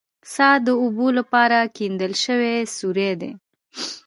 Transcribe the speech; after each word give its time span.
څا 0.33 0.49
د 0.65 0.67
اوبو 0.81 1.07
لپاره 1.19 1.57
کیندل 1.75 2.13
شوی 2.23 2.55
سوری 2.77 3.11
دی 3.21 3.31